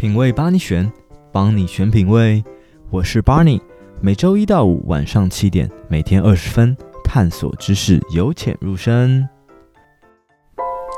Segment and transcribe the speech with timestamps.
[0.00, 0.90] 品味帮你选，
[1.30, 2.42] 帮你选品味。
[2.88, 3.60] 我是 Barney，
[4.00, 6.74] 每周一到五晚上七点，每天二十分，
[7.04, 9.28] 探索知识，由浅入深。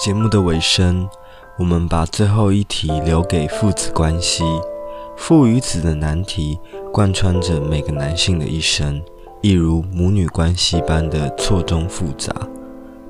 [0.00, 1.08] 节目的尾声，
[1.58, 4.44] 我们把最后一题留给父子关系。
[5.16, 6.56] 父与子的难题
[6.92, 9.02] 贯穿着每个男性的一生，
[9.40, 12.32] 一如母女关系般的错综复杂。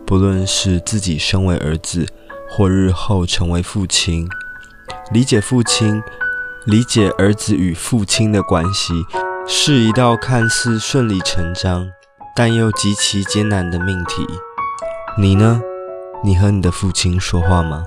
[0.07, 2.07] 不论是自己身为儿子，
[2.49, 4.27] 或日后成为父亲，
[5.13, 6.03] 理解父亲、
[6.65, 8.95] 理解儿子与父亲的关系，
[9.47, 11.87] 是一道看似顺理成章，
[12.35, 14.27] 但又极其艰难的命题。
[15.19, 15.61] 你呢？
[16.25, 17.85] 你和你的父亲说话吗？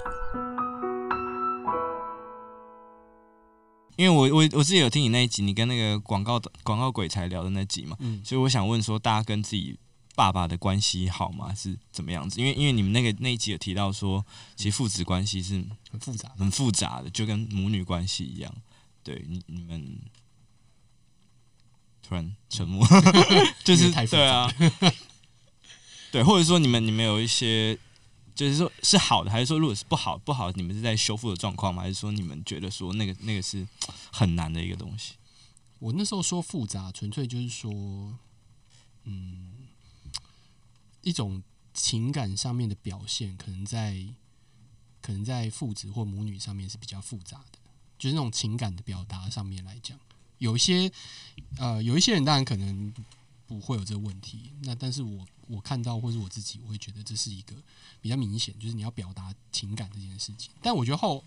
[3.95, 9.79] 因为我我我自己有听你那一集，你跟那个广告的广告鬼才聊的那集嘛，嗯，所以我想问说，大家跟自己。
[10.15, 11.53] 爸爸的关系好吗？
[11.53, 12.39] 是怎么样子？
[12.39, 18.55] 因为因为你们那个那一集有提到说，其实父子关系是很复杂、很复杂的，就跟母女关系一样。
[19.03, 19.99] 对，你你们
[22.01, 22.87] 突然沉默，
[23.65, 24.49] 就是对啊，
[26.11, 27.77] 对，或者说你们你们有一些，
[28.33, 31.83] 就是说是好的，还是说如果是不好不好，你们是在修复的状况吗？
[31.83, 33.67] 还是说你们觉得说那个那个是
[34.11, 35.15] 很难的一个东西？
[35.79, 37.69] 我那时候说复杂，纯粹就是说，
[39.03, 39.64] 嗯。
[41.05, 44.03] 一种情感上面的表现，可能在
[45.01, 47.59] 可能在父子或母女上面是比较复杂的，
[47.97, 49.97] 就是那种情感的表达上面来讲，
[50.39, 50.91] 有一些
[51.57, 52.91] 呃，有一些人当然可能
[53.45, 57.55] 不会有这个问题，那但是我我看到或是我自己，我会觉得这是一个
[58.01, 61.23] 比较明显，就是你要表达情感这件事情，但我觉得后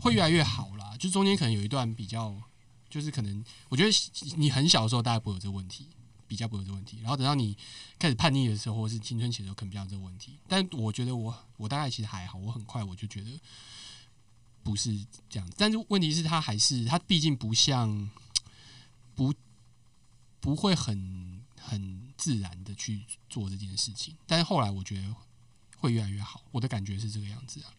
[0.00, 2.40] 会越来越好啦，就中间可能有一段比较，
[2.88, 3.90] 就是可能我觉得
[4.36, 5.88] 你很小的时候大概不会有这个问题。
[6.28, 7.56] 比较不会有这问题，然后等到你
[7.98, 10.38] 开始叛逆的时候，或是青春期的时候，可能比较有这个问题。
[10.46, 13.40] 但我觉得我我大概其实还好，我很快我就觉得
[14.62, 14.94] 不是
[15.30, 15.56] 这样子。
[15.58, 18.10] 但是问题是，他还是他毕竟不像
[19.16, 19.34] 不
[20.38, 24.14] 不会很很自然的去做这件事情。
[24.26, 25.16] 但是后来我觉得
[25.78, 27.72] 会越来越好，我的感觉是这个样子啊。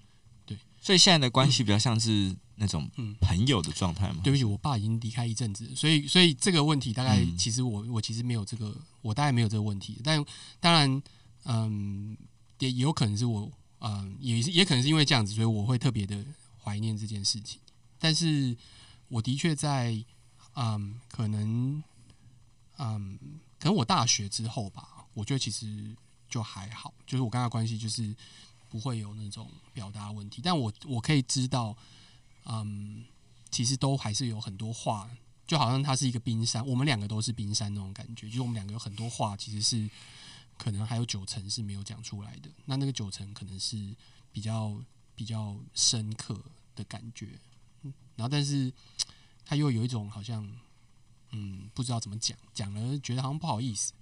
[0.45, 2.35] 对，所以现在的关系比较像是。
[2.59, 2.89] 那种
[3.21, 4.19] 朋友的状态吗？
[4.21, 9.99] 对不起，我爸已经离开一阵子，所以所以这个问题大概其实我我其实没有这个，我大概没有这个问题。
[10.03, 10.23] 但
[10.59, 11.01] 当然，
[11.45, 12.17] 嗯，
[12.59, 13.49] 也有可能是我，
[13.79, 16.23] 嗯，也是也可能是因为这样子，所以我会特别的
[16.61, 17.61] 怀念这件事情。
[17.97, 18.55] 但是
[19.07, 19.97] 我的确在，
[20.55, 21.81] 嗯，可能，
[22.77, 23.17] 嗯，
[23.57, 25.95] 可能我大学之后吧，我觉得其实
[26.29, 28.13] 就还好，就是我跟他关系就是
[28.67, 31.73] 不会有那种表达问题，但我我可以知道。
[32.45, 33.05] 嗯，
[33.51, 35.09] 其实都还是有很多话，
[35.45, 38.27] 就好像它是一个冰山，我们两个都是冰山那种感觉。
[38.27, 39.89] 就是我们两个有很多话，其实是
[40.57, 42.49] 可能还有九成是没有讲出来的。
[42.65, 43.95] 那那个九成可能是
[44.31, 44.79] 比较
[45.15, 46.39] 比较深刻
[46.75, 47.39] 的感觉，
[47.83, 48.71] 嗯，然后但是
[49.45, 50.47] 他又有一种好像
[51.31, 53.93] 嗯不知道怎么讲，讲了觉得好像不好意思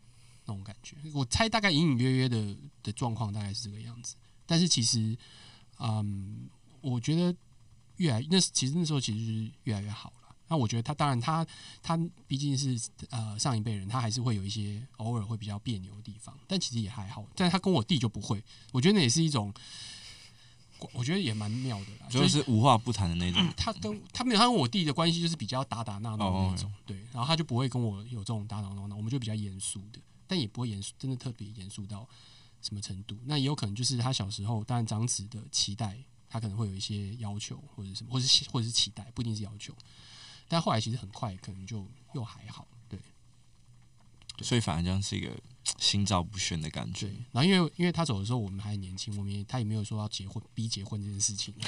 [0.45, 0.95] 那种感觉。
[1.13, 4.15] 我猜大概隐隐约约的的状况大概是这个样子。
[4.45, 5.17] 但是其实，
[5.79, 6.49] 嗯，
[6.81, 7.35] 我觉得。
[7.97, 10.35] 越来那其实那时候其实是越来越好了。
[10.49, 11.45] 那我觉得他当然他
[11.83, 17.25] 他毕竟是呃上一辈人，他还是会有一些偶尔会比较别扭的地方，但其实也还好。
[17.35, 18.41] 但他跟我弟就不会，
[18.71, 19.53] 我觉得那也是一种，
[20.93, 22.07] 我觉得也蛮妙的啦。
[22.09, 23.41] 就是无话不谈的那种。
[23.41, 26.95] 嗯、他跟他没有他跟我弟的关系就是比较打打闹闹的那种，对。
[27.11, 32.07] 然后他就不会跟我有这种打打闹闹，我们就比较严肃的，但也不会严肃，真的特别严肃到
[32.61, 33.17] 什么程度。
[33.25, 35.97] 那也有可能就是他小时候当然长子的期待。
[36.29, 39.73] 他可能会有一些要求，或者什么，或者是或者是期待，不一定是要求。
[40.47, 42.99] 但后来其实很快，可能就又还好，对。
[44.41, 45.31] 所以反而这样是一个
[45.79, 47.07] 心照不宣的感觉。
[47.31, 51.53] 然后因为因为他走的时候，我们还年轻，我们也他也没有说要结婚，逼结婚这件事情。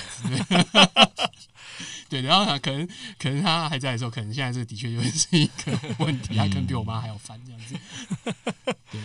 [2.08, 2.88] 对，然后他可能
[3.18, 7.78] 可能他还在的时候，可能现在这的确就是一个问题，他可能比我妈还要烦这样子。
[8.92, 9.02] 对。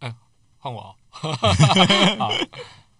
[0.00, 0.14] 哎，
[0.58, 0.96] 换我啊！
[2.18, 2.30] 好。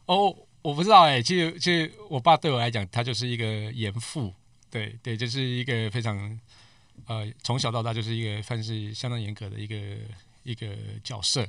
[0.07, 4.33] 哦，我不知道哎，其实其实我爸对我来讲，他就是一个严父，
[4.71, 6.39] 对对，就是一个非常
[7.07, 9.77] 呃，从小到大就是一个算是相当严格的一个
[10.45, 10.69] 一个
[11.05, 11.47] 角色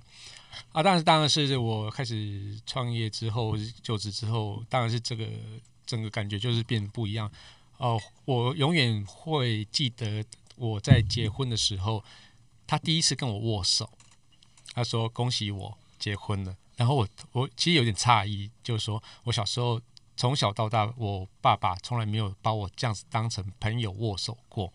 [0.72, 0.84] 啊。
[0.84, 5.26] 当然，当然是我开始创业之后，就职之后，当然是这个
[5.86, 7.32] 整个感觉就是变不一样
[7.80, 12.04] 哦、我永远会记得我在结婚的时候，
[12.66, 13.88] 他第一次跟我握手，
[14.74, 16.58] 他说恭喜我结婚了。
[16.78, 19.82] 然后我我其实有点诧异，就是说我小时候
[20.16, 24.72] 从小到大，我爸爸从来没有把我这样子当成朋友握手过。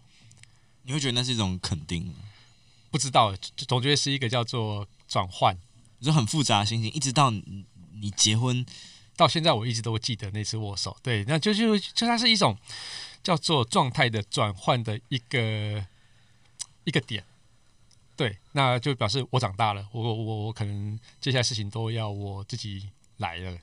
[0.82, 2.12] 你会觉得那是一种肯定？
[2.90, 5.56] 不知道，总觉得是一个叫做转换，
[6.00, 7.64] 就很复杂的心情，一直到你，
[7.94, 8.66] 你结婚
[9.16, 10.96] 到现在我一直都记得那次握手。
[11.02, 12.58] 对，那就就就它是一种
[13.22, 15.87] 叫做状态的转换的一个
[16.84, 17.25] 一个点。
[18.14, 23.58] 对，那就表示我长大了，我我我可能接下来事情都要我自己来了。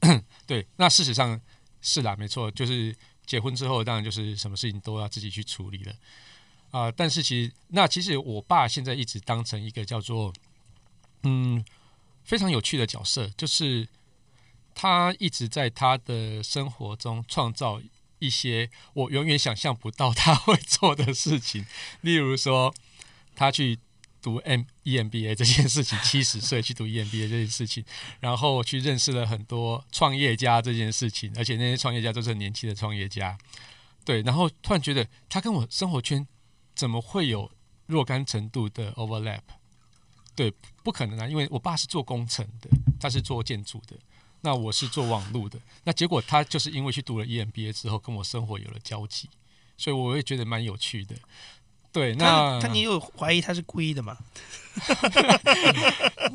[0.46, 1.40] 对，那事实上
[1.80, 2.94] 是啦，没错，就是
[3.24, 5.94] 结婚之后，当然就是什么事情都要自己去处理了。
[6.70, 10.30] 啊、但是其实那其实我爸现在一直当成一个叫做
[11.22, 11.64] 嗯
[12.22, 13.88] 非常有趣的角色，就是
[14.74, 17.80] 他一直在他的生活中创造
[18.18, 21.64] 一些我永远想象不到他会做的事情，
[22.02, 22.74] 例如说
[23.34, 23.78] 他去。
[24.26, 27.84] 读 M EMBA 这件事情，七十岁去读 EMBA 这件事情，
[28.18, 33.38] 然后去认识了很多创业家这件事情，而且那些创业家都是很年轻的创业家，
[34.04, 36.26] 对，然后突然觉得他跟我生活圈
[36.74, 37.48] 怎么会有
[37.86, 39.42] 若干程度的 overlap？
[40.34, 40.52] 对，
[40.82, 42.68] 不可能啊，因为我爸是做工程的，
[42.98, 43.96] 他是做建筑的，
[44.40, 49.30] 那我是做网络的，那结果他就是因为去读了 EMBA 之后，跟我生活有了交集，
[49.76, 51.14] 所以我也觉得蛮有趣的。
[51.96, 54.18] 对，那他，他你有怀疑他是故意的吗？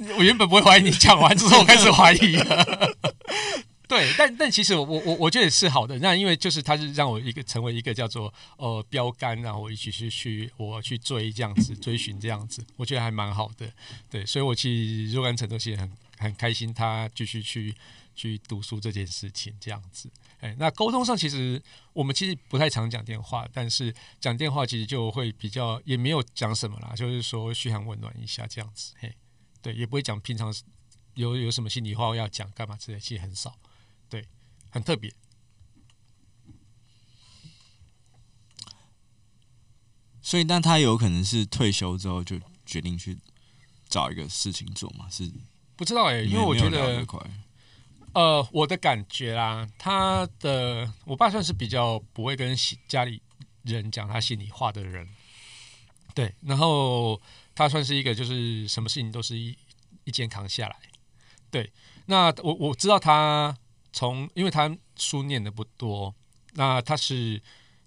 [0.18, 2.96] 我原本不会怀疑，你讲完之后我开始怀疑了。
[3.88, 6.00] 对，但但其实我我我觉得是好的。
[6.00, 13.72] 那因为就是他是让我一个成为一个叫做呃标杆，然后我一起去去我去追这样子，追寻这样子，我觉得还蛮好的。
[14.10, 17.76] 对，所以我其实若干程度其实很很开心，他继续去
[18.16, 20.10] 去读书这件事情这样子。
[20.42, 21.62] 哎，那沟通上其实
[21.94, 28.96] 我们其实不太常讲电话，但是讲电话其实就会比较也没有讲什么啦，就是说嘘寒问暖一下这样子。
[28.98, 29.16] 嘿，
[29.62, 30.52] 对，也不会讲平常
[31.14, 33.56] 有有什么心里话要讲干嘛之类，其实很少，
[34.10, 34.26] 对，
[34.72, 35.14] 很特别。
[40.24, 43.20] 所以，但他有可能是退休之后就决定去
[43.88, 45.08] 找一个事情做嘛？
[45.08, 45.32] 是
[45.76, 47.06] 不知道哎、欸，因为我觉得。
[48.14, 52.56] 呃，我的感觉啦，他的我爸算是比较不会跟
[52.88, 53.22] 家里
[53.64, 55.08] 人讲他心里话的人，
[56.14, 57.22] 对，然后
[57.56, 59.58] 他算是一个就是什么事情都是一
[60.04, 60.76] 一肩扛下来，
[61.50, 61.72] 对，
[62.06, 63.58] 那我我知道他
[63.94, 66.14] 从，因为他书念的不多，
[66.54, 67.42] 那他是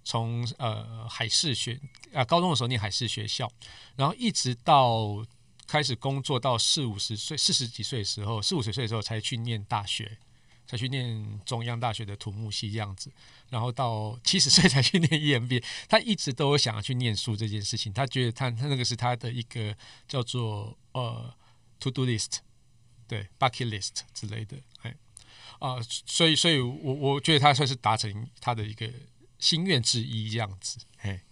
[0.04, 1.78] 从呃海事学
[2.14, 3.50] 啊、高中的时候念海事学校，
[3.96, 5.24] 然后一直到。
[5.66, 10.19] 开始工作到四五十岁、四十几岁的时候，四五十岁的时候才去念大学，
[10.66, 13.11] 才去念中央大学的土木系这样子，
[13.50, 15.64] 然后到七十岁才去念 EMBA。
[15.88, 19.76] 他一直都有想要去念书这件事情，他觉得他他那个是他的一个
[20.06, 21.34] 叫做呃
[21.81, 22.38] to do list，
[23.06, 24.94] 对 bucket list 之类的，哎
[25.60, 28.90] 啊、所以所以我我觉得他算是达成他的一个
[29.38, 31.22] 心愿之一这样子，哎。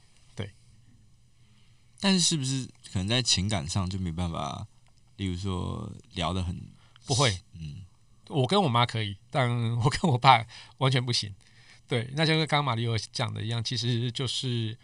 [2.02, 4.66] 但是是不是可能在情感上就没办法？
[5.16, 6.60] 例如说聊得很
[7.06, 7.84] 不会，嗯，
[8.28, 10.44] 我跟我妈可以，但我跟我爸
[10.78, 11.32] 完全不行。
[11.86, 14.76] 对，那就跟刚刚马里欧讲的一样，其实就是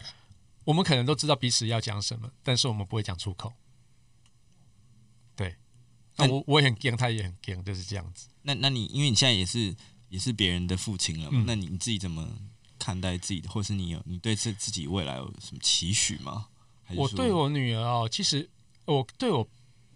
[0.63, 3.53] 我们可能都知道彼此要讲什么，但是我们不会讲出口。
[5.35, 5.57] 对，
[6.17, 8.29] 那我我也很惊，他也很惊，就是这样子。
[8.43, 9.75] 那那你因为你现在也是
[10.09, 12.29] 也是别人的父亲了，嗯，那你你自己怎么
[12.79, 16.47] 看待自己的，或是你有你对自自己未来有什么期许吗？
[16.97, 18.49] 我对我女儿哦，其实
[18.85, 19.47] 我对我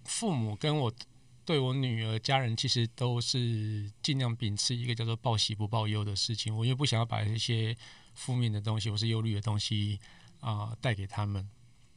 [0.04, 0.92] 父母跟我
[1.44, 6.56] 对我女儿家人，其实都是尽量秉持一个叫做报喜不报忧的事情。
[6.56, 7.76] 我又不想要把一些
[8.14, 9.98] 负面的东西或是忧虑的东西
[10.40, 11.48] 啊、呃、带给他们。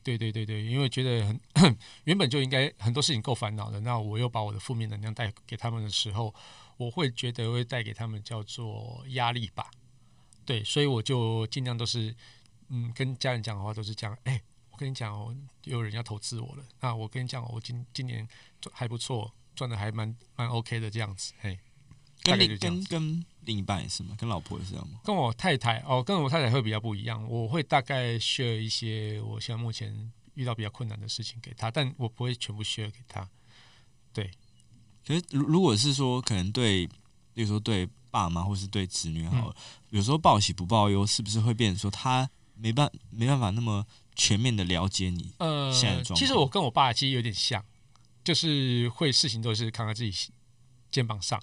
[0.02, 6.34] 对对对对，因为觉得很 原本就应该很多事情够烦恼的，那我又把我的负面能量带给他们的时候，
[6.78, 9.70] 我会觉得会带给他们叫做压力吧。
[10.46, 12.16] 对，所以我就尽量都是
[12.70, 14.42] 嗯跟家人讲的话都是这样，哎。
[14.76, 16.64] 我跟你讲哦，有人要投资我了。
[16.82, 18.28] 那我跟你讲，我今今年
[18.60, 21.32] 赚还不错，赚的还蛮蛮 OK 的这样子。
[21.40, 21.58] 嘿，
[22.22, 24.18] 跟另跟跟另一半也是吗？
[24.20, 25.00] 跟老婆也是这样吗？
[25.06, 27.26] 跟我太太哦，跟我太太会比较不一样。
[27.30, 33.26] 我会大概 share 一些我现在目前遇到比较困难的事情给她，但我不会全部 share 给她。
[34.12, 34.30] 对，
[35.08, 36.86] 可是如如果是说，可能对，
[37.34, 43.88] 比如说对爸妈或是对子女好了，嗯，有时候报喜不报忧，是不是会变成说他没办没办法那么？
[44.16, 45.72] 全面的了解你，呃，
[46.16, 47.64] 其实我跟我爸其实有点像，
[48.24, 50.32] 就是会事情都是扛在自己
[50.90, 51.42] 肩膀上，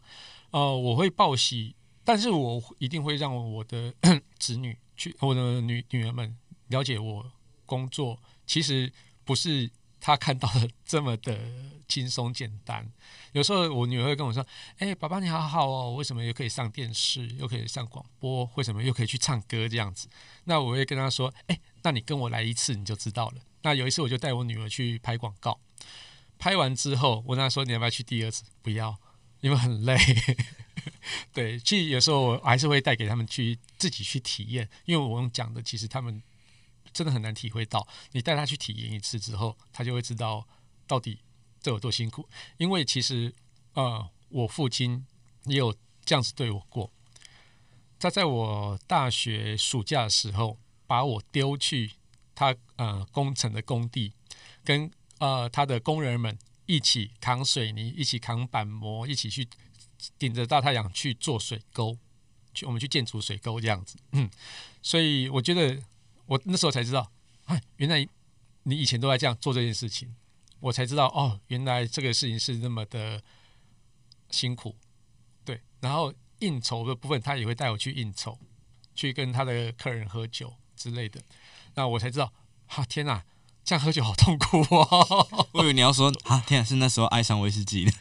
[0.51, 1.75] 呃，我会报喜，
[2.05, 3.95] 但是我一定会让我的
[4.39, 6.37] 子女去，我的女女儿们
[6.69, 7.31] 了解我
[7.67, 8.93] 工作，其实
[9.25, 9.71] 不是
[10.05, 11.39] 他看到的这么的
[11.87, 12.91] 轻松简单。
[13.31, 14.45] 有时候我女儿会跟我说
[14.79, 20.09] ：“哎、欸，爸爸你好好哦，为什么又可以上电视，又可以上广播，为什么又可以去唱歌这样子？”
[20.45, 23.37] 那我会跟她说：“哎、”那你跟我来一次你就知道了。
[23.63, 25.61] 那有一次我就带我女儿去拍广告，
[26.37, 28.43] 拍完之后我跟她说，你要不要去第二次？
[28.61, 28.99] 不要，
[29.41, 29.97] 因为很累。
[31.33, 36.21] 对，其实有时候我还是会带给他们去自己去体验，因为我用讲的，其实他们
[36.93, 37.87] 真的很难体会到。
[38.13, 40.47] 你带他去体验一次之后，他就会知道
[40.87, 41.19] 到底
[41.61, 42.29] 这有多辛苦。
[42.57, 43.35] 因为其实，
[43.75, 45.07] 呃，我父亲
[45.47, 46.91] 也有这样子对我过。
[47.99, 51.93] 他在我大学暑假的时候，把我丢去
[52.35, 54.13] 他呃工程的工地，
[54.65, 59.49] 跟呃他的工人们一起扛水泥，一起扛板模，一起去。
[60.19, 61.97] 顶着大太阳去做水沟，
[62.53, 64.29] 去我们去建筑水沟这样子，嗯，
[64.83, 65.81] 所以我觉得
[66.33, 67.13] 我那时候才知道，
[67.45, 68.09] 哎，原来
[68.63, 70.15] 你以前都在这样做这件事情，
[70.61, 73.23] 我才知道哦，原来这个事情是那么的
[74.31, 74.75] 辛苦，
[75.45, 75.61] 对。
[75.81, 78.39] 然后应酬的部分，他也会带我去应酬，
[78.95, 81.21] 去跟他的客人喝酒之类的，
[81.75, 82.33] 那我才知道，
[82.67, 83.23] 哈、啊，天哪！
[83.63, 85.49] 这样喝酒好痛苦哦！
[85.53, 87.93] 我以为你要说啊，天啊，是那时候爱上威士忌的。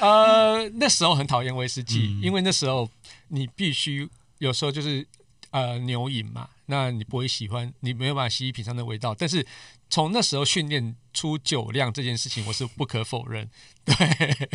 [0.00, 2.90] 呃，那时候很讨厌威士忌，嗯、因为那时候
[3.28, 4.08] 你必须
[4.38, 5.06] 有时候就是
[5.50, 9.14] 呃牛饮嘛，那你不会喜欢，你没有办法细细品尝的味道。
[9.14, 9.46] 但是
[9.88, 13.48] 从那时候训练出酒量这件事情，我是不可否认。
[13.84, 14.50] 对，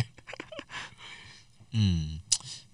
[1.70, 2.20] 嗯。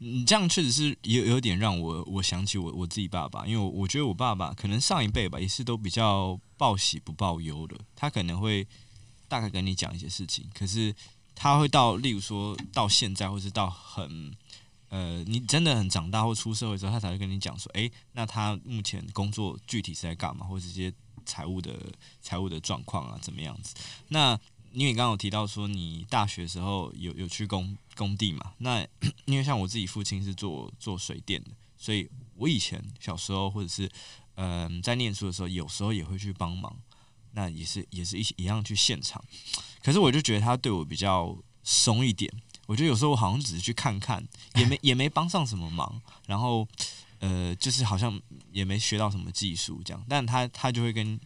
[0.01, 7.77] 你这样确实是有有点让我我想起我我自己爸爸，因为我觉得我爸爸可能上一辈吧，也是都比较报喜不报忧的。
[7.97, 8.65] 他可能会
[9.27, 10.95] 大概跟你讲一些事情，可是
[11.35, 14.33] 他会到，例如说到现在，或是到很
[14.89, 20.93] 呃，你真的很长大或出社会之后，他才会跟你讲说，诶，那他目前工作具体是在干嘛，或者这些
[21.25, 21.75] 财务的
[22.21, 23.75] 财务的状况啊，怎么样子？
[24.09, 24.39] 那。
[24.71, 28.53] 因为刚刚有提到说你大学时候有有去工工地嘛？
[28.59, 28.87] 那
[29.25, 33.91] 因为像我自己父亲是做做水电的，所以我以前小时候或者是
[34.35, 36.77] 嗯、在念书的时候，有时候也会去帮忙。
[37.33, 39.25] 那也是也是一一样去现场。
[39.83, 42.31] 可是我就觉得他对我比较松一点。
[42.69, 44.23] 我觉得有时候我好像只是去看看，
[44.55, 46.01] 也没 也没帮上什么忙。
[46.27, 46.69] 然后
[47.19, 48.21] 呃，就是好像
[48.53, 50.05] 也没学到什么技术这样。
[50.09, 51.19] 但他他就会跟。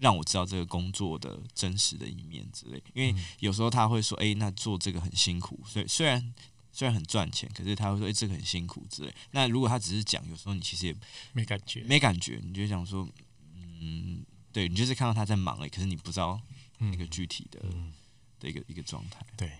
[0.00, 6.32] 让我知道这个工作的真实的一面之类，因为有时候他会说：“哎，那做这个很辛苦。”所以虽然
[6.70, 10.94] 虽然很赚钱，可是他会说：“哎，这个很辛苦之类。”那如果他只是讲，有时候你其实也
[11.32, 13.08] 没感觉，没感觉，你就想说
[13.58, 16.40] ：“嗯，对，你就是看到他在忙哎，可是你不知道
[16.78, 17.92] 那个具体的、嗯、
[18.38, 19.50] 的一个一个状态。”对，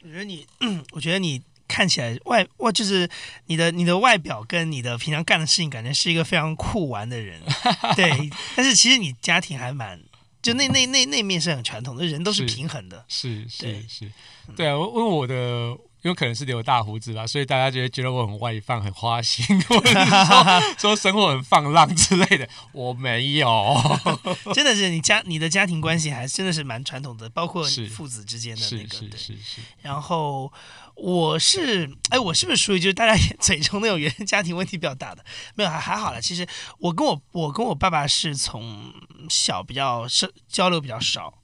[0.04, 0.46] 我觉得你，
[0.92, 1.42] 我觉得你。
[1.72, 3.08] 看起来外外就是
[3.46, 7.40] 你的你的外表跟你的平常干的事情，感觉是一个非常酷玩的人，
[7.94, 8.10] 对。
[8.56, 10.02] 但是其实你家庭还蛮，
[10.42, 14.12] 就那那那那面是很传统的，人都是平衡的，是是是，是，
[14.56, 14.72] 对啊。
[14.72, 15.78] 因为我的。
[16.02, 22.48] 有可能是留大胡子吧，所以大家觉得觉得我很外放、很花心， 或者是说说生活很放浪之类的。
[22.72, 23.76] 我没有，
[24.54, 28.94] 真的是你家你的家庭关系还真的是蛮传统的，包括父子之间的那个。
[28.94, 29.60] 是是是是。
[29.82, 30.50] 然后
[30.94, 35.22] 我是哎，我是不是属于就是大家嘴中那种原生家庭问题比较大的？
[35.54, 36.20] 没有，还还好了。
[36.20, 36.46] 其实
[36.78, 38.92] 我跟我我跟我爸爸是从
[39.28, 41.34] 小比较少交流比较少，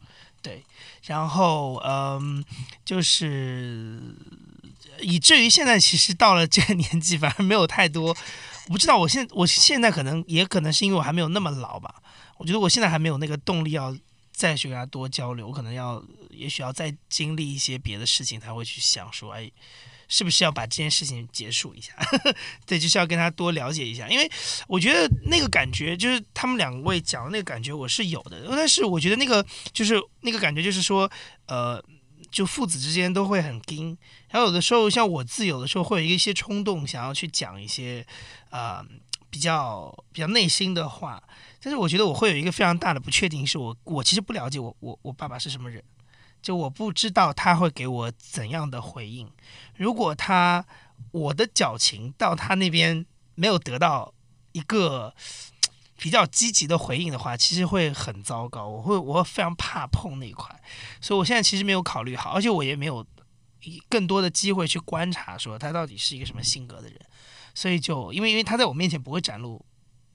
[0.40, 0.64] 对。
[1.04, 2.42] 然后嗯，
[2.84, 4.00] 就是。
[5.00, 8.16] 以至于现在，其实到了这个年纪，反而没有太多。
[8.66, 11.94] 我不知道，我现我现在可能也可能是因为我还没有那么老吧。
[12.36, 13.96] 我觉得我现在还没有那个动力要
[14.32, 19.50] 再去跟他多交流，我可能要也许要再经历一些别的事情，才会去想说，哎，
[20.08, 21.92] 是不是要把这件事情结束一下？
[22.66, 24.30] 对，就是要跟他多了解一下，因为
[24.66, 31.08] 我觉得那个感觉就是他们两位讲的那个感觉我是有的，但是我觉得那个就是那个感觉就是说，
[31.46, 31.82] 呃。
[32.36, 33.96] 就父子之间都会很盯，
[34.28, 38.06] 然后有的时候像我自有的时候会有一些冲动，想要去讲一些
[38.50, 38.86] 啊、呃、
[39.30, 41.22] 比较比较内心的话，
[41.62, 45.82] 但是我觉得我会有一个非常大的不确定，是我我其实不了解我我我爸爸是什么人，
[46.42, 49.26] 就我不知道他会给我怎样的回应。
[49.74, 50.66] 如果他
[51.12, 54.12] 我的矫情到他那边没有得到
[54.52, 55.14] 一个。
[55.96, 58.68] 比较积极的回应的话，其实会很糟糕。
[58.68, 60.54] 我会，我会非常怕碰那一块，
[61.00, 63.04] 所以我现在其实没有考虑好，而且我也没有
[63.88, 67.00] 更多的机会去观察，说他到底是一个什么性格的人。
[67.54, 69.64] 所以就因为，因为他在我面前不会展露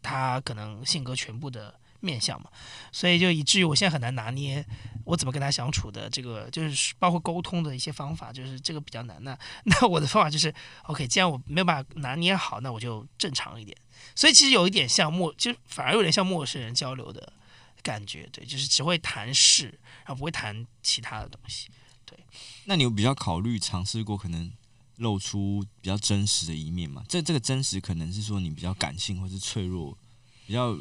[0.03, 2.49] 他可能性格全部的面相嘛，
[2.91, 4.63] 所以就以至于我现在很难拿捏
[5.05, 9.17] 我怎么跟他相处的这个，就是包括沟通的一些方法，就是这个比较难。
[9.23, 13.75] 那那我的方法就是，OK，既然我没有办法拿捏好，那我就正常一点。
[14.15, 17.33] 所以其实有一点像陌，就反而有点像陌生人交流的
[17.81, 21.69] 感觉，对，就是只会谈事，然后不会谈其他的东西，
[22.05, 22.17] 对。
[22.65, 24.51] 那你有比较考虑尝试过可能
[24.97, 27.03] 露出比较真实的一面吗？
[27.07, 29.97] 这这个真实可能是说你比较感性或是脆弱，
[30.45, 30.73] 比较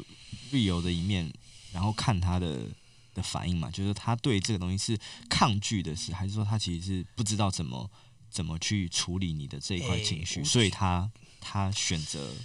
[0.51, 1.31] real 的一面，
[1.71, 2.67] 然后看他的
[3.15, 4.99] 的反应嘛，就是他对这个东西是
[5.29, 7.89] 抗拒的是，还是说他其实是不知道怎么
[8.29, 11.09] 怎么去处理你的这一块情绪，欸、所以他
[11.39, 12.35] 他选择。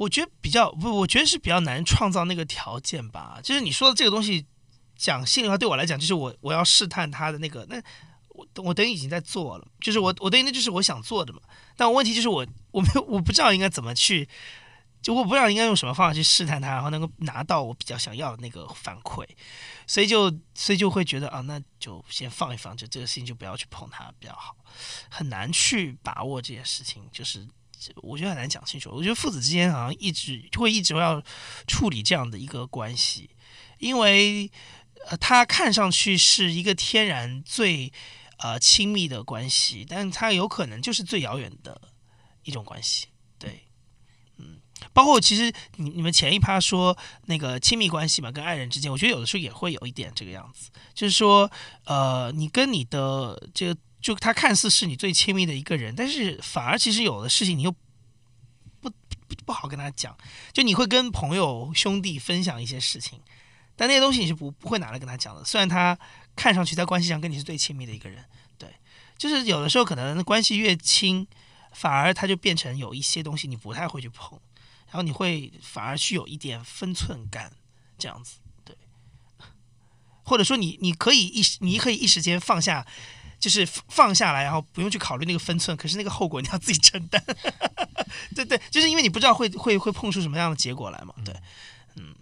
[0.00, 3.38] 我觉得比较不，我觉得是比较难创造那个条件吧。
[3.42, 4.46] 就是你说的这个东西，
[4.96, 7.76] 讲心里话，对我来讲，就是我我要试探他的那个，那
[8.30, 11.40] 我我等于已经在做了，就是我我等于那就是我想做的嘛。
[11.76, 14.26] 但问题就是我我没有我不知道应该怎么去。
[15.02, 19.26] 就我不知道应该用什么方法去试探他，然后能够拿到我比较想要的那个反馈，
[19.86, 24.54] 所以就所以就会觉得啊，那就先放一放，就这个事情就不要去碰它比较好，
[25.08, 27.48] 很难去把握这件事情，就是
[27.96, 28.90] 我觉得很难讲清楚。
[28.92, 31.22] 我觉得父子之间好像一直会一直要
[31.66, 33.30] 处理这样的一个关系，
[33.78, 34.50] 因为
[35.08, 37.92] 呃，他看上去是一个天然最
[38.38, 41.80] 呃亲密的关系，但他有可能就是最遥远的
[42.44, 43.06] 一种关系。
[43.38, 43.64] 对，
[44.36, 44.60] 嗯
[44.92, 46.96] 包括其实你你们前一趴说
[47.26, 51.50] 那个亲密关系嘛，跟爱人之间，我觉得有的时候也会有一点这个样子，就是说，
[51.84, 57.72] 呃，你跟你的这个，就他看似是你最亲密的一个人，但是反而其实有的事情你又
[58.80, 60.16] 不不不好跟他讲，
[60.52, 63.20] 就你会跟朋友兄弟分享一些事情，
[63.76, 65.44] 但那些东西你是不不会拿来跟他讲的。
[65.44, 65.98] 虽然他
[66.34, 68.24] 看上去在关系上跟你是最亲密的一个人，
[68.58, 68.68] 对，
[69.18, 71.26] 就是有的时候可能关系越亲，
[71.72, 74.38] 反而他就变成有一些东西你不太会去碰。
[74.86, 77.52] 然后你会反而去有一点分寸感，
[77.96, 78.76] 这样子，对，
[80.24, 82.84] 或者说你你可以一时你可以一时间放下，
[83.40, 87.20] 就是放下来，然后不用去考虑那个分寸，可是那个后果你要自己承担，
[88.36, 91.34] 对对，就是因为你不知道会会会碰出什么样的结果来嘛，对。
[91.96, 92.14] 嗯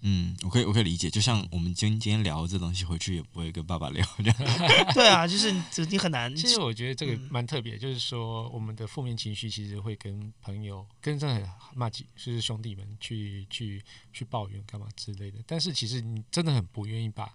[0.00, 1.10] 嗯，我可以，我可以理解。
[1.10, 4.36] 就像我们今今天聊这东西，回去也不会跟爸爸聊这样。
[4.94, 5.52] 对啊，就是
[5.90, 6.32] 你很难。
[6.36, 11.44] 其实我觉得这个蛮特别，就是说我们的负面情绪其实会跟朋友、跟这很
[11.74, 13.82] 骂几，就是兄弟们去去
[14.12, 15.38] 去抱怨干嘛之类的。
[15.44, 17.34] 但是其实你真的很不愿意把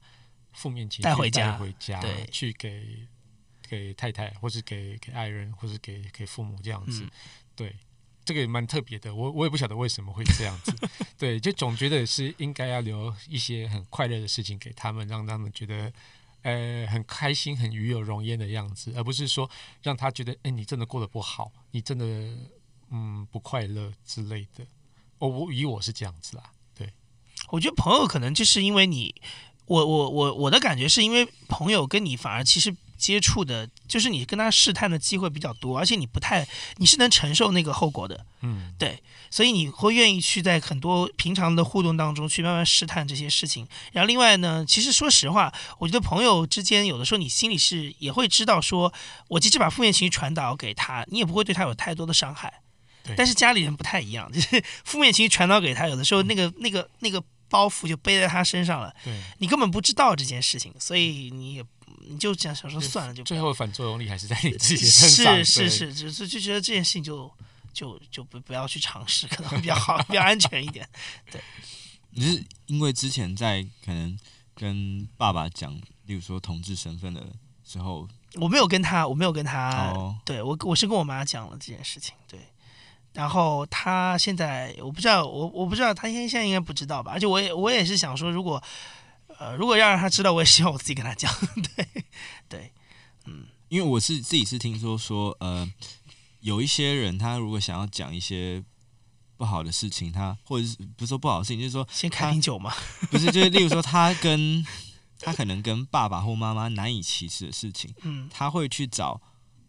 [0.54, 3.08] 负面情绪带回家，带回家对，去给
[3.68, 7.12] 给太太，或是给给爱人，或是给给父母这样子，嗯、
[7.56, 7.76] 对。
[8.26, 10.74] 这个也蛮特别的，我我也不晓得为什么会这样子，
[11.20, 15.92] 对，就总觉得是应该要留一些很快乐的事情给他们，让他们觉得
[16.44, 19.52] 呃很开心、很与有荣焉的样子，而不是说
[19.82, 22.06] 让他觉得哎你真的过得不好，你真的
[22.92, 24.66] 嗯不快乐之类的。
[25.18, 26.94] 我我以我是这样子啦，对，
[27.50, 29.14] 我觉得朋友可能就是因为你，
[29.66, 32.76] 我我我我的感觉是因为朋友跟你反而其实。
[32.96, 36.48] 接触的，就是你跟他试探的机会比较多，而且你不太，
[36.78, 38.98] 你是能承受那个后果的，嗯，对，
[39.30, 43.68] 所以你会愿意去在很多平常的互动当中去慢慢试探这些事情。
[43.92, 48.94] 然后另外呢，其实说实话，我觉得朋友之间有的时候你心里是也会知道说，说
[49.28, 52.62] 我即使把负面情绪传导给他，你也不会对他有太多的伤害。
[53.04, 57.22] 对，但是家里人不太一样，就是 负面情绪传导给他，有的时候那个那个那个
[57.54, 61.66] 包袱就背在他身上了，对，你根本不知道这件事情，所以你也。
[62.06, 65.38] 你就这样想说算了，就最后反作用力还是在你自己身上。
[65.46, 67.32] 是是是，就就觉得这件事情就
[67.72, 70.86] 就就不不要去尝试，可能会比较好， 比较安全一点。
[71.32, 71.40] 对，
[72.12, 74.20] 你是因为之前在可能
[74.54, 75.74] 跟爸爸讲，
[76.06, 77.26] 例如说同志身份的
[77.64, 82.40] 时候，我没有跟他，我没有跟他，哦、对我我是跟我妈讲了这件事情，对。
[83.14, 87.12] 然后他现在我不知道，我我不知道他现现在应该不知道吧？
[87.14, 88.62] 而且我也我也是想说，如果。
[89.40, 91.30] 呃，如果要让他知道，我也希望我自己跟他讲，
[91.76, 91.88] 对，
[92.48, 92.72] 对，
[93.26, 95.68] 嗯，因为我是自己是听说说，呃，
[96.42, 98.64] 有一些人他如果想要讲一些
[99.36, 102.72] 不好的事情，他或者是不是说不好的事情，就是说先开瓶酒嘛，
[103.10, 104.66] 不是，就是例如说他跟
[105.20, 109.20] 他可能跟爸爸或妈妈难以启齿的事情，嗯，他会去找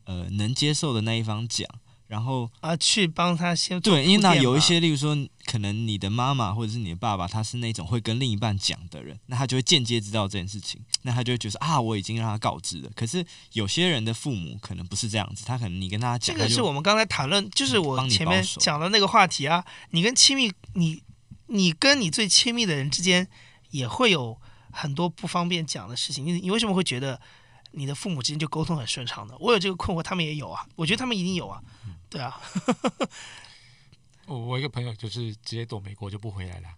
[0.04, 1.66] 呃能接受的那一方讲。
[2.14, 12.90] 然后啊，去帮他先对，因为那有一些，例如说，可能你的妈妈或者是你的爸爸，他是那种会跟另一半讲的人，那他就会间接知道这件事情，那他就会觉得啊，我已经让他告知了。
[12.94, 19.64] 可是有些人的父母可能不是这样子，他可能你跟他讲，这个是我们刚才谈论，就是我前面讲的那个话题啊。
[19.90, 21.02] 你跟亲密，你
[21.48, 23.26] 你跟你最亲密的人之间
[23.70, 26.24] 也会有很多不方便讲的事情。
[26.24, 27.20] 你你为什么会觉得
[27.72, 29.36] 你的父母之间就沟通很顺畅的？
[29.40, 30.64] 我有这个困惑，他们也有啊。
[30.76, 31.60] 我觉得他们一定有啊。
[32.14, 32.40] 对啊，
[34.26, 36.68] 我 我一个朋友就是直接躲美国就不回来了。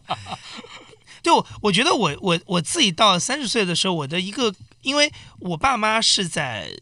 [1.22, 6.74] 就，我我觉得我我我自己到三十岁的时候，我的一个，因为我爸妈是在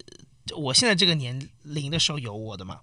[0.55, 2.83] 我现在这个年龄的时候有我的嘛，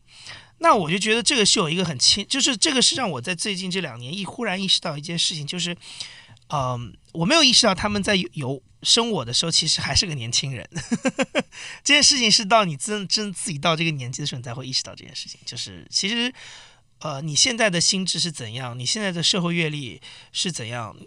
[0.57, 5.77] 那我就觉得这个是有一个很亲，就是这个是让我在最近这两年一忽然意识到一件事情，就是，
[6.51, 8.61] 嗯，我没有意识到他们在有。
[8.83, 10.67] 生我的时候，其实还是个年轻人。
[11.85, 15.39] 这件事情是到你真真自己到这个年纪的时候，你才会意识到这件事情。
[15.45, 16.33] 就是其实，
[16.97, 20.97] 呃，你现在的心智是怎样，你现在的社会阅历是怎样。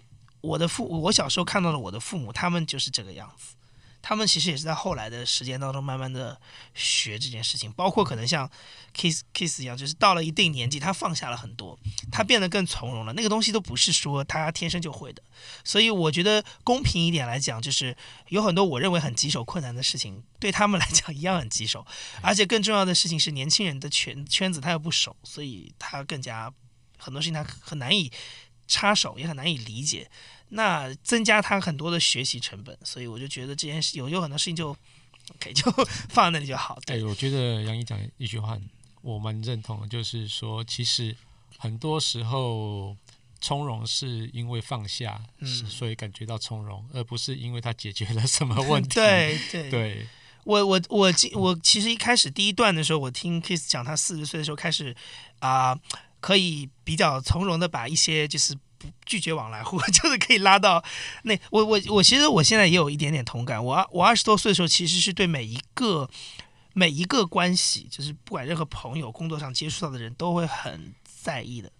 [0.40, 3.56] 我的父，我小时候看到了我的父母，他们就是这个样子。
[4.06, 6.38] 他们其实也是在后来的时间当中慢慢的
[6.74, 8.50] 学这件事情，包括可能像
[8.94, 11.78] Kiss Kiss 一样，就是到了一定年纪，他放下了很多，
[12.12, 13.14] 他变得更从容了。
[13.14, 15.22] 那个东西都不是说他天生就会的，
[15.64, 17.96] 所以我觉得公平一点来讲，就是
[18.28, 21.86] 有很多我认为很棘手困难的事情，对他们来讲一样很棘手。
[22.20, 26.52] 而且更重要的事情是，年轻人的圈圈子他又不熟，所以他更加
[26.98, 28.12] 很多事情他很难以
[28.68, 30.10] 插手，也很难以理解。
[30.50, 34.76] 那增加他很多的学习成本，所以我就觉得这件事有有很多事情就
[35.34, 35.70] ，OK 就
[36.10, 36.78] 放在那里就好。
[36.86, 38.56] 对，欸、我觉得杨毅讲一句话，
[39.02, 41.16] 我蛮认同的，就是说，其实
[41.58, 42.96] 很多时候
[43.40, 48.90] 从容是因为放下，嗯，所以感觉到从容，而不是因为他解决了什么问题。
[48.94, 50.06] 对 对对，
[50.44, 54.94] 我我我我其实一开始第一段的时候，我听 Kiss 讲他四十岁的时候开始
[55.40, 55.80] 啊、呃，
[56.20, 58.56] 可以比较从容的把一些就是。
[59.06, 60.82] 拒绝往来 户就是可以拉到
[61.22, 63.62] 那我我我其实我现在也有一点点同感。
[63.64, 66.08] 我我二十多岁的时候，其实是对每一个
[66.72, 71.70] 每一个关系，就是不管任何朋友、工作上接触到的人都会很在意的。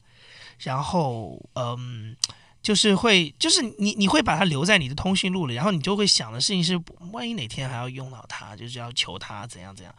[0.58, 2.16] 然后嗯，
[2.62, 6.80] 就是会就是你你会把它留在你的通讯录里，然后你就会想的事情是，
[7.12, 9.94] 万一哪天还要用到它，就是要求它怎样怎样。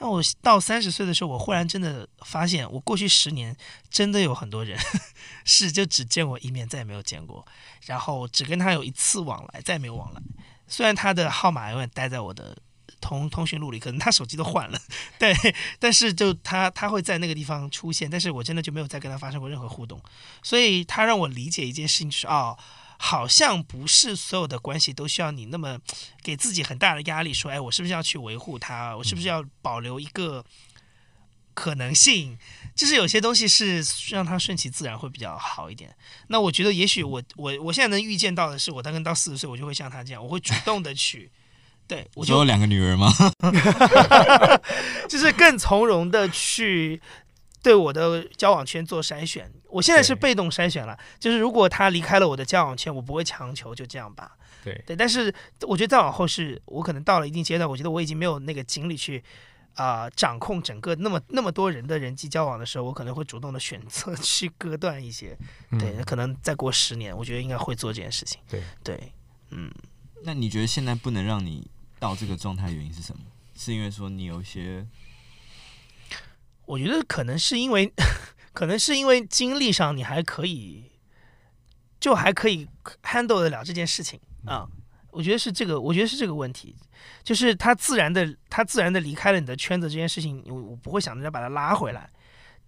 [0.00, 3.56] 那我到三十岁的时候，我忽然真的发现，我过去十年
[3.88, 4.78] 真的有很多人
[5.46, 7.46] 是就只见过一面，再也没有见过，
[7.86, 10.20] 然后只跟他有一次往来，再也没有往来。
[10.66, 12.56] 虽然他的号码永远待在我的
[13.00, 14.78] 通通讯录里，可能他手机都换了，
[15.18, 15.32] 对，
[15.78, 20.00] 但是就他他会在那个地方出现，但是我真的就没有再跟他发生过任何互动。
[20.42, 22.58] 所以他让我理解一件事情，就是哦。
[23.06, 25.78] 好像不是所有的关系都需要你那么
[26.22, 28.96] 给自己很大的压力，说，哎，我是不是要去维护它？
[28.96, 30.42] 我是不是要保留一个
[31.52, 32.38] 可能性？
[32.74, 35.94] 就是有些东西是让它顺其自然会比较好一点。
[36.28, 41.30] 那我觉得，也许我我我现在能预见到的是，我大概到四十岁，我就会像他这样，我会主动的去，
[41.86, 43.12] 对，我就有两个女儿吗？
[45.10, 47.02] 就是更从容的去。
[47.64, 50.96] 对我的交往圈做筛选，我现在是被动筛选了。
[51.18, 54.36] 就是如果他离开了我的交往圈，我不会强求，就这样吧。
[54.62, 59.24] 对对，但是我觉得再往后是，我可能到了一定阶段，我觉得我已经没有那个精力去
[59.72, 65.34] 啊、呃、掌控整个那么那么多人的人际交往的时候，我可能会主动的选择 去割断一些。
[65.80, 68.38] 对，可能再过十年，我觉得应该会做这件事情。
[68.46, 69.12] 对对，
[69.48, 69.72] 嗯。
[70.22, 71.66] 那你觉得现在不能让你
[71.98, 73.22] 到这个状态的原因是什么？
[73.56, 74.86] 是因为说你有一些。
[76.66, 77.92] 我觉得可能是因为，
[78.52, 80.84] 可能是因为精力上你还可以，
[82.00, 82.66] 就还可以
[83.02, 84.66] handle 得了这件事情啊。
[85.10, 86.74] 我觉得是这个，我觉得是这个问题，
[87.22, 92.10] 就是他自然的，他自然的离开了你的圈子这件事情，我我不会想着要把他拉回来，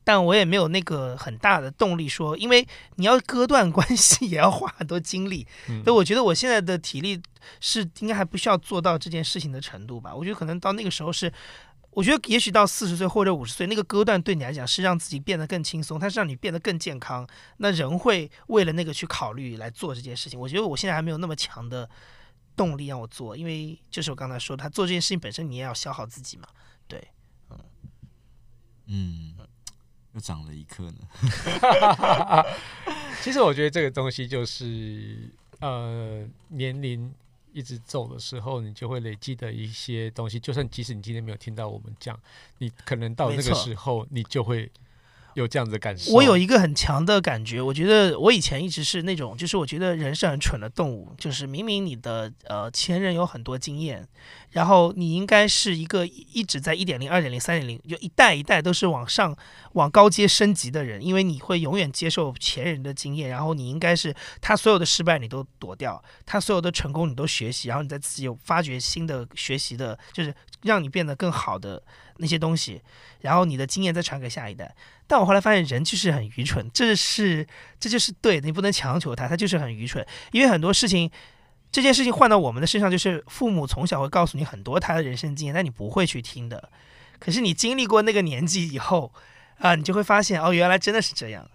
[0.04, 5.44] 但我也没有那个很大的动力说，因为你要割断关系也要花很多精力，
[5.82, 7.20] 所以我觉得我现在的体力
[7.60, 10.14] 是应该还不需要做到这件事情的程度吧。
[10.14, 11.32] 我觉得可能到那个时候是。
[11.96, 17.26] 我觉得也许到四十岁或者五十岁，那个割断对你来讲是让自己变得更轻松，它是让你变得更健康。
[17.56, 20.38] 那人会为了那个去考虑来做这件事情。
[20.38, 21.88] 我觉得我现在还没有那么强的
[22.54, 26.46] 动力让我做，因为就是我刚才说，他做这件事情本身你也要消耗自己嘛。
[26.86, 27.02] 对，
[27.48, 27.58] 嗯，
[28.88, 29.34] 嗯，
[30.12, 30.98] 又长了一颗呢。
[33.24, 37.10] 其实我觉得这个东西就是呃年龄。
[37.56, 40.38] 一直走的时候，你就会累积的一些东西。
[40.38, 42.20] 就算即使你今天没有听到我们讲，
[42.58, 44.70] 你可能到那个时候，你就会
[45.36, 46.12] 有这样子的感受。
[46.12, 54.06] 我有一个很强的感觉，我觉得我以前一直是那种，就是我觉得人是很蠢的动物，就是明明你的呃前人有很多经验。
[54.52, 59.36] 然后你应该是一个一直在一点零、二点零、三点零，就一代一代都是往上、
[59.72, 71.82] 往高阶升级的人，因为你会永远接受前人的经验，然后你应该是他所有的失败你都躲掉，他所有的成功你都学习，然后你再自己有发掘新的学习的，就是让你变得更好的
[72.16, 72.80] 那些东西，
[73.20, 74.74] 然后你的经验再传给下一代。
[75.06, 77.46] 但我后来发现人就是很愚蠢，这是
[77.78, 81.10] 这就是对，你不能强求他，他就是很愚蠢，因为很多事情。
[81.72, 86.70] 这件事情换到我们的身上，就是父母从小会告诉你很多他的人生经验，但你不会去听的。
[87.18, 89.12] 可是你经历过那个年纪以后，
[89.58, 91.46] 啊，你就会发现哦，原来真的是这样。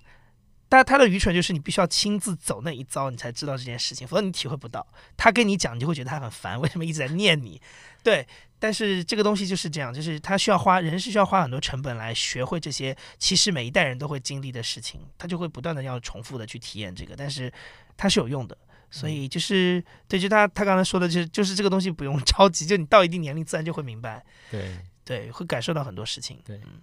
[0.71, 4.87] 但他的愚蠢就是你必须要亲自走那一遭，你才知道这件事情，否则你体会不到。
[5.17, 7.61] 他跟你讲，你就会觉得他很烦，为什么一直在念你？
[8.01, 8.25] 对，
[8.57, 17.51] 但是这个东西就是这样，就是他需要花，人是需要花很多成本来学会这些，其实每一代人都会经历的事情，他就会不断的要重复的去体验这个，但是
[17.97, 18.57] 它是有用的。
[18.89, 24.23] 所以就是对，就他他刚才说的，就是就是这个东西不用着急，就你到一定年龄自然就会明白。
[24.49, 26.39] 对对，会感受到很多事情。
[26.45, 26.81] 对，嗯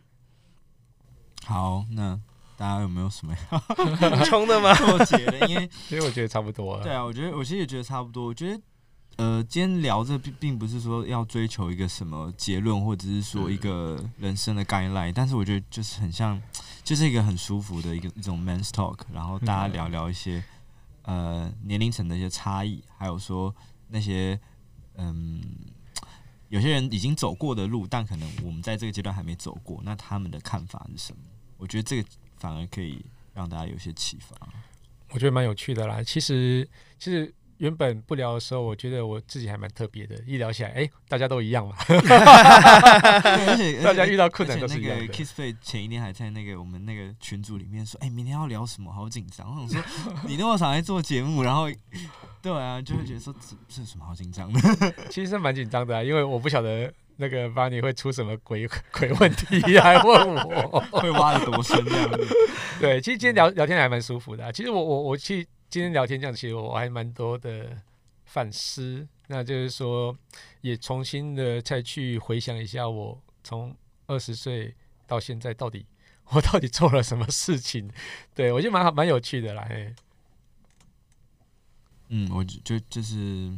[1.45, 2.19] 好，那
[2.59, 3.59] 大家有没有什么要
[4.11, 4.75] 补充的吗？
[4.75, 6.83] 做结的，因为 其实我觉得差不多了。
[6.83, 8.27] 对啊，我觉得我其实也觉得差不多。
[8.27, 8.61] 我觉得
[9.17, 16.41] 呃，今天聊这并并不是说要追求一个什么结论，或者是说一个人生的 guideline，但是我觉得就是很像，
[16.83, 20.43] 就是一个很舒服的一个一种 men's talk，然后大家聊聊一些
[21.03, 23.55] 呃年龄层的一些差异，还有说
[23.87, 24.39] 那些
[24.97, 25.41] 嗯。
[26.51, 31.19] 有些人已经走过的路，但可能我们在这个阶段还没走过，那他们的看法是什么？
[31.59, 34.37] 我觉得这个反而可以让大家有些启发。
[35.11, 36.03] 我觉得蛮有趣的啦。
[36.03, 40.17] 其实，其实原本不聊的时候，我觉得我自己还蛮特别的。
[40.27, 41.75] 一聊起来，哎、欸，大家都一样嘛。
[41.89, 45.03] 而 且大家遇到困难都是一样的。
[45.03, 48.93] 那个 Kissplay 前一天还在那个我们那个群组里面说，哎、欸，明天要聊什么？
[48.93, 49.63] 好紧张。
[49.63, 51.69] 我想说，你那么常来做节目，然后。
[52.41, 54.61] 对啊，就会觉得说这这什么好紧张的？
[55.11, 62.29] 其实蛮紧张的啊，因为我不晓得那个 Barney 会出什么鬼鬼问题来问我， 会挖得多深这样子。
[62.81, 64.53] 对，其实今天聊聊天还蛮舒服的啊。
[64.53, 67.77] 其实我我我去今天聊天这样，其实我还蛮多的
[68.25, 69.07] 反思。
[69.27, 70.17] 那就是说，
[70.63, 73.77] 也重新的再去回想一下，我从
[74.07, 74.75] 二十岁
[75.07, 75.85] 到现在，到底
[76.31, 77.91] 我到底做了什么事情？
[78.35, 79.67] 对，我觉得蛮好，蛮有趣的啦。
[79.69, 79.95] 嘿。
[82.09, 83.53] 嗯，我就就就是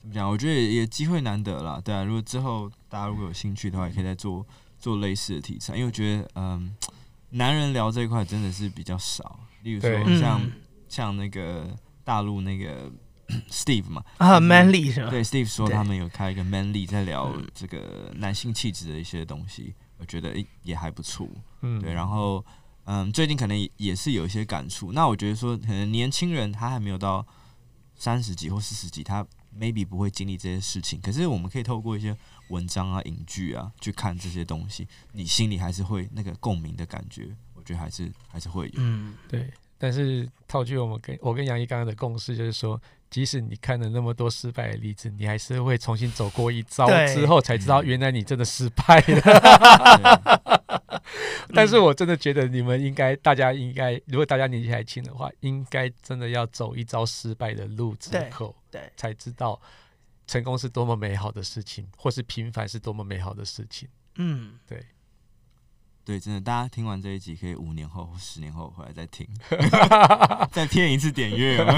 [0.00, 0.28] 怎么讲？
[0.28, 2.02] 我觉得也机会难得啦，对啊。
[2.02, 4.44] 如果之后大家如果有兴趣的话，也可以再做
[4.80, 6.74] 做类似的题材，因为我觉得嗯，
[7.30, 9.38] 男人聊这一块真的是比较少。
[9.62, 10.52] 例如说像、嗯、
[10.90, 11.74] 像那个
[12.04, 12.92] 大陆那个
[13.50, 15.08] Steve 嘛，啊，Manly 是吧？
[15.08, 21.26] 对，Steve 说他们有开一个 Manly 在聊这个男性气质的一些东西，我觉得也还不错。
[21.62, 21.94] 嗯，对。
[21.94, 22.44] 然后
[22.84, 24.92] 嗯，最近可能也是有一些感触。
[24.92, 27.26] 那我觉得说，可能年轻人他还没有到。
[27.96, 29.22] 三十几或四十几，他
[29.54, 32.16] maybe 不会经历这些事情，可是我们可以透过一些
[32.48, 38.72] 文章啊、影剧啊去看这些东西，你心里还是会那个共鸣的感觉，我觉得还是还是会有。
[38.76, 39.52] 嗯，对。
[39.82, 50.60] 但是套句我们跟我跟杨毅刚刚的共识，就是说，即使你看了那么多失败的例子，你还是会重新走过一遭之后，才知道原来你真的失败了。
[51.54, 59.58] 但是我真的觉得你们应该，大家应该，如果大家年纪还轻的话，应该真的要走一遭失败的路之后，对，对，才知道
[60.26, 63.88] 成功是多么美好的事情，或是平凡是多么美好的事情。
[64.16, 64.84] 嗯，对，
[66.04, 69.26] 对，真的，大家听完这一集，可以五年后或十年后回来再听，
[70.50, 71.64] 再骗一次点阅。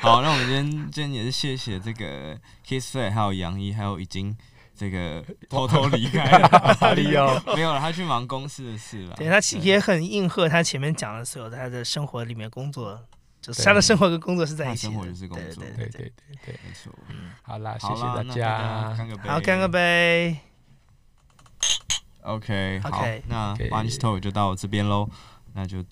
[0.00, 4.36] 好，那我们今天今天也是谢谢这个 Kissplay 还有杨一，还有已经。
[4.74, 9.14] 这个偷偷离开了， 理由没有了，他去忙公司的事了。
[9.16, 12.98] 对，他也很应和他前面讲的所有，他的生活里面工作，
[13.40, 14.86] 就是他的生活跟工作是在一起。
[14.86, 16.12] 生活就是工作，对对对
[16.44, 16.92] 对，没错。
[17.42, 18.90] 好啦，谢谢大家，
[19.24, 20.36] 好，干个杯。
[22.22, 25.08] OK，好，那 Barney's Talk 就到这边喽，
[25.54, 25.84] 那就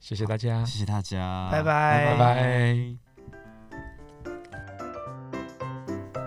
[0.00, 2.76] 谢谢大家，谢谢大家，拜拜，拜拜。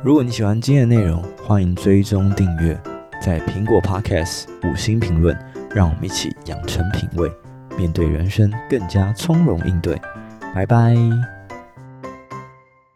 [0.04, 2.80] 如果你喜欢今天的内容，欢迎追踪订阅，
[3.22, 5.38] 在苹果 Podcast 五星评论，
[5.72, 7.32] 让我们一起养成品味，
[7.78, 10.00] 面对人生更加从容应对。
[10.54, 11.37] 拜拜。